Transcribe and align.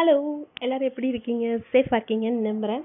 Hello 0.00 0.18
எல்லாரும் 0.64 0.88
எப்படி 0.88 1.08
இருக்கீங்க? 1.12 1.46
சேஃபாக 1.72 1.96
இருக்கீங்கன்னு 1.98 2.46
நம்புகிறேன் 2.46 2.84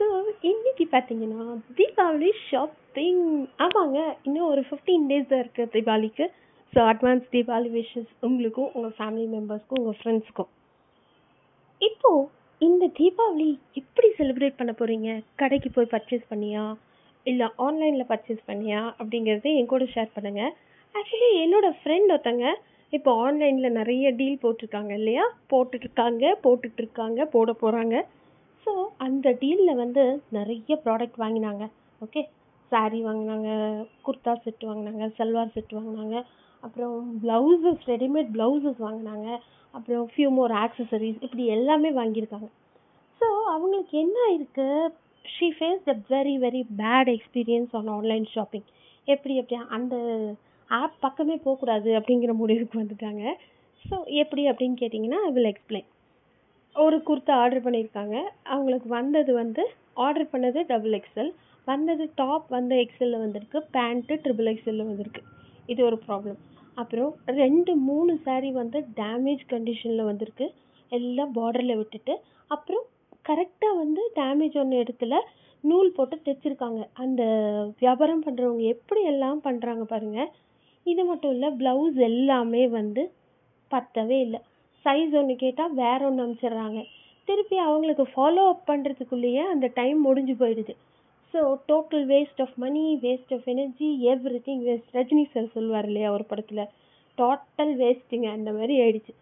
ஸோ 0.00 0.04
இன்னைக்கு 0.50 0.84
பார்த்தீங்கன்னா 0.92 1.44
தீபாவளி 1.78 2.28
ஷாப்பிங் 2.50 3.24
ஆமாங்க 3.64 3.98
இன்னும் 4.26 4.50
ஒரு 4.50 4.62
ஃபிஃப்டீன் 4.68 5.08
டேஸ் 5.10 5.26
தான் 5.30 5.42
இருக்குது 5.44 5.72
தீபாவளிக்கு. 5.74 6.26
ஸோ 6.72 6.78
அட்வான்ஸ் 6.92 7.26
தீபாவளி 7.34 7.70
விஷஸ் 7.78 8.12
உங்களுக்கும் 8.28 8.70
உங்கள் 8.74 8.94
ஃபேமிலி 8.98 9.26
மெம்பர்ஸ்க்கும் 9.34 9.80
உங்கள் 9.82 9.98
ஃப்ரெண்ட்ஸ்க்கும் 10.00 10.50
இப்போது 11.80 12.22
இந்த 12.60 12.90
தீபாவளி 13.00 13.50
எப்படி 13.74 14.10
செலிப்ரேட் 14.20 14.58
பண்ண 14.60 14.74
போகிறீங்க 14.80 15.10
கடைக்கு 15.42 15.70
போய் 15.78 15.92
பர்ச்சேஸ் 15.94 16.24
பண்ணியா? 16.32 16.64
இல்லை 17.26 17.48
ஆன்லைனில் 17.66 18.10
பர்ச்சேஸ் 18.12 18.48
பண்ணியா? 18.52 18.82
அப்படிங்கிறத 19.00 19.56
என் 19.60 19.72
கூட 19.74 19.86
ஷேர் 19.96 20.16
பண்ணுங்கள் 20.18 20.52
ஆக்சுவலி 20.94 21.32
என்னோடய 21.44 21.78
ஃப்ரெண்ட் 21.80 22.12
ஒருத்தங்க 22.16 22.46
இப்போ 22.92 23.10
ஆன்லைனில் 23.24 23.76
நிறைய 23.80 24.06
டீல் 24.18 24.42
போட்டிருக்காங்க 24.44 24.92
இல்லையா? 25.00 25.24
போட்டுட்ருக்காங்க 25.50 26.24
போட்டுட்ருக்காங்க 26.44 27.24
போட 27.34 27.50
போகிறாங்க 27.62 27.96
ஸோ 28.66 28.72
அந்த 29.06 29.26
டீலில் 29.42 29.80
வந்து 29.82 30.02
நிறைய 30.38 30.74
ப்ராடக்ட் 30.84 31.18
வாங்கினாங்க. 31.24 31.64
ஓகே 32.02 32.22
saree 32.72 33.02
வாங்கினாங்க 33.06 33.48
குர்தா 34.06 34.32
செட் 34.44 34.64
வாங்கினாங்க 34.68 35.04
சல்வார் 35.18 35.54
செட் 35.54 35.72
வாங்கினாங்க. 35.78 36.16
அப்புறம் 36.62 36.96
ப்ளவுசஸ் 37.22 37.84
ரெடிமேட் 37.92 38.30
ப்ளவுசஸ் 38.36 38.80
வாங்கினாங்க. 38.86 39.28
அப்புறம் 39.74 40.04
ஃபியூ 40.12 40.28
மோர் 40.36 40.52
ஆக்சசரிஸ் 40.64 41.18
இப்படி 41.26 41.44
எல்லாமே 41.56 41.90
வாங்கியிருக்காங்க. 42.00 42.48
ஸோ 43.20 43.26
அவங்களுக்கு 43.54 43.94
என்ன 44.04 44.18
இருக்குது 44.36 44.92
she 45.24 45.48
face 45.56 45.82
the 45.88 45.94
very 46.14 46.36
very 46.44 46.62
bad 46.82 47.10
experience 47.16 47.74
on 47.80 47.90
online 47.96 48.26
shopping 48.36 48.66
எப்படி 49.08 49.34
எப்படி 49.42 49.58
அந்த 49.78 49.94
ஆப் 50.78 51.00
பக்கமே 51.04 51.36
போகக்கூடாது 51.44 51.90
அப்படிங்கிற 51.98 52.32
முடிவுக்கு 52.40 52.76
வந்துட்டாங்க. 52.82 53.22
ஸோ 53.84 53.96
எப்படி 54.22 54.42
அப்படின்னு 54.50 54.76
கேட்டிங்கன்னா 54.80 55.20
ஐ 55.28 55.30
வில் 55.36 55.50
எக்ஸ்பிளைன் 55.52 55.88
ஒரு 56.76 56.96
குர்த்தா 57.08 57.34
ஆர்டர் 57.42 57.64
பண்ணியிருக்காங்க. 57.66 58.16
அவங்களுக்கு 58.54 58.88
வந்தது 58.98 59.32
வந்து 59.42 59.62
ஆர்டர் 60.04 60.30
பண்ணது 60.34 60.60
டபுள் 60.72 60.96
எக்ஸ்எல் 60.98 61.32
வந்தது 61.66 62.04
டாப் 62.20 62.46
வந்து 62.56 62.74
எக்ஸ்எல்லில் 62.84 63.24
வந்திருக்கு. 63.24 63.58
பேண்ட்டு 63.76 64.14
ட்ரிபிள் 64.24 64.50
எக்ஸ்எல்லில் 64.52 64.88
வந்திருக்கு. 64.90 65.22
இது 65.72 65.80
ஒரு 65.88 65.98
ப்ராப்ளம் 66.06 66.38
அப்புறம் 66.76 67.10
ரெண்டு 67.42 67.72
மூணு 67.88 68.12
சாரீ 68.26 68.50
வந்து 68.60 68.78
டேமேஜ் 69.00 69.42
கண்டிஷனில் 69.52 70.08
வந்திருக்கு. 70.10 70.46
எல்லாம் 70.92 71.32
பார்டரில் 71.38 71.78
விட்டுட்டு 71.80 72.14
அப்புறம் 72.50 72.84
கரெக்டாக 73.28 73.74
வந்து 73.82 74.02
டேமேஜ் 74.18 74.56
ஒன்று 74.62 74.82
இடத்துல 74.84 75.16
நூல் 75.64 75.94
போட்டு 75.96 76.16
தைச்சிருக்காங்க. 76.26 76.80
அந்த 77.02 77.22
வியாபாரம் 77.82 78.24
பண்ணுறவங்க 78.26 78.64
எப்படி 78.74 79.02
எல்லாம் 79.12 79.40
பண்ணுறாங்க 79.46 79.84
பாருங்கள் 79.92 80.30
இது 80.86 81.02
மட்டும் 81.04 81.32
இல்லை 81.32 81.48
ப்ளவுஸ் 81.60 81.98
எல்லாமே 82.10 82.62
வந்து 82.78 83.02
பத்தவே 83.70 84.18
இல்லை. 84.20 84.40
சைஸ் 84.84 85.14
ஒன்று 85.20 85.34
கேட்டால் 85.36 85.74
வேற 85.74 85.98
ஒன்று 86.06 86.24
அனுப்பிச்சிடுறாங்க 86.24 86.80
திருப்பி 87.28 87.56
அவங்களுக்கு 87.58 88.04
ஃபாலோ 88.12 88.44
அப் 88.52 88.68
பண்ணுறதுக்குள்ளேயே 88.70 89.42
அந்த 89.52 89.66
டைம் 89.74 89.98
முடிஞ்சு 90.00 90.34
போயிடுது. 90.34 90.74
So 91.34 91.40
total 91.68 92.06
waste 92.06 92.40
of 92.40 92.56
money 92.56 92.84
waste 93.02 93.34
of 93.34 93.48
energy 93.48 93.88
every 94.12 94.40
thing 94.48 94.64
waste 94.68 94.94
Rajini 94.94 95.24
sir 95.34 95.54
சொல்லுவார் 95.56 95.88
இல்லையா 95.90 96.08
ஒரு 96.12 96.24
படத்தில்? 96.24 96.64
டோட்டல் 97.18 97.74
வேஸ்ட்டுங்க 97.82 98.28
அந்த 98.32 98.50
மாதிரி 98.52 98.74
ஆயிடுச்சு. 98.82 99.12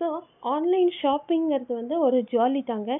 ஸோ 0.00 0.06
ஆன்லைன் 0.54 0.92
ஷாப்பிங்கிறது 1.02 1.72
வந்து 1.74 1.94
ஒரு 1.98 2.18
ஜாலி 2.32 2.62
தாங்க. 2.64 2.90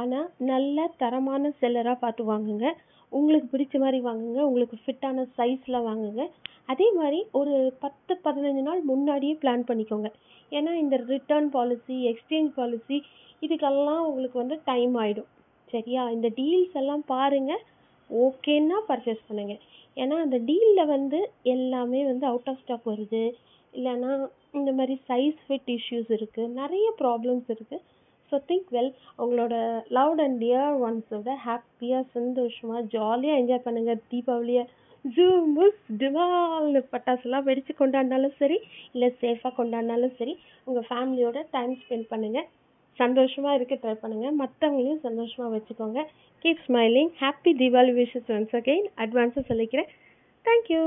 ஆனால் 0.00 0.28
நல்ல 0.50 0.86
தரமான 1.02 1.52
செல்லராக 1.60 1.98
பார்த்து 2.04 2.22
வாங்குங்க. 2.32 2.66
உங்களுக்கு 3.12 3.48
பிடிச்ச 3.52 3.76
மாதிரி 3.84 3.98
வாங்குங்க. 4.08 4.40
உங்களுக்கு 4.48 4.76
ஃபிட்டான 4.84 5.24
சைஸில் 5.38 5.84
வாங்குங்க. 5.88 6.24
அதே 6.72 6.86
மாதிரி 6.98 7.18
ஒரு 7.40 7.54
பத்து 7.84 8.12
பதினஞ்சு 8.24 8.62
நாள் 8.68 8.80
முன்னாடியே 8.90 9.34
பிளான் 9.42 9.64
பண்ணிக்கோங்க. 9.68 10.08
ஏன்னா 10.56 10.72
இந்த 10.82 10.96
ரிட்டர்ன் 11.12 11.48
பாலிசி 11.56 11.96
எக்ஸ்சேஞ்ச் 12.10 12.50
பாலிசி 12.58 12.98
இதுக்கெல்லாம் 13.44 14.02
உங்களுக்கு 14.08 14.36
வந்து 14.42 14.56
டைம் 14.70 14.94
ஆகிடும் 15.02 15.30
சரியா? 15.72 16.02
இந்த 16.16 16.28
டீல்ஸ் 16.38 16.76
எல்லாம் 16.80 17.04
பாருங்கள் 17.14 17.62
ஓகேன்னா 18.10 18.78
பர்ச்சேஸ் 18.90 19.26
பண்ணுங்க. 19.28 19.54
ஏன்னா 19.96 20.16
அந்த 20.24 20.38
டீலில் 20.48 20.90
வந்து 20.94 21.18
எல்லாமே 21.54 22.00
வந்து 22.10 22.24
அவுட் 22.30 22.50
ஆஃப் 22.52 22.62
ஸ்டாக் 22.62 22.88
வருது. 22.92 23.22
இல்லைன்னா 23.74 24.10
இந்த 24.58 24.70
மாதிரி 24.78 24.94
சைஸ் 25.08 25.38
ஃபிட் 25.46 25.70
இஷ்யூஸ் 25.76 26.10
இருக்குது 26.18 26.52
நிறைய 26.60 26.86
ப்ராப்ளம்ஸ் 27.00 27.48
இருக்குது 27.54 27.82
ஸோ 28.30 28.38
திங்க் 28.48 28.70
வெல் 28.76 28.92
உங்களோட 29.22 29.54
லவ்ட் 29.96 30.22
அண்ட் 30.24 30.38
டியர் 30.42 30.76
ஒன்ஸோட 30.86 31.32
ஹாப்பியாக 31.46 32.04
சந்தோஷமாக 32.16 32.82
ஜாலியாக 32.94 33.40
என்ஜாய் 33.42 33.64
பண்ணுங்கள் 33.66 34.04
தீபாவளியை 34.12 34.64
ஜூமுஸ் 35.04 35.80
டிவால்னு 36.00 36.80
பட்டாசுலாம் 36.92 37.46
வெடித்து 37.48 37.72
கொண்டாடினாலும் 37.72 38.36
சரி 38.38 38.56
இல்லை 38.94 39.08
சேஃபாக 39.22 39.52
கொண்டாடினாலும் 39.58 40.14
சரி 40.20 40.34
உங்கள் 40.68 40.86
ஃபேமிலியோட 40.88 41.40
டைம் 41.56 41.74
ஸ்பெண்ட் 41.82 42.08
பண்ணுங்கள் 42.12 42.48
சந்தோஷமாக 42.98 43.56
இருக்க 43.56 43.74
ட்ரை 43.80 43.94
பண்ணுங்கள் 44.02 44.38
மற்றவங்களையும் 44.42 45.02
சந்தோஷமாக 45.06 45.50
வச்சுக்கோங்க. 45.54 46.02
Keep 46.42 46.62
smiling 46.66 47.10
happy 47.22 47.52
Deepavali 47.60 47.92
wishes 47.98 48.30
once 48.36 48.56
again 48.60 48.86
அட்வான்ஸாக 49.04 49.44
சொல்லிக்கிறேன். 49.50 49.90
Thank you 50.44 50.82